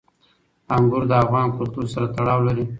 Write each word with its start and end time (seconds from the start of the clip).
انګور 0.75 1.03
د 1.09 1.13
افغان 1.23 1.47
کلتور 1.57 1.85
سره 1.93 2.05
تړاو 2.15 2.39
لري. 2.47 2.65